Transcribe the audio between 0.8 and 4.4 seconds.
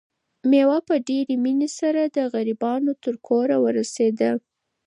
په ډېرې مینې سره د غریبانو تر کوره ورسېده.